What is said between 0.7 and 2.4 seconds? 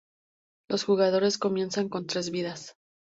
jugadores comienzan con tres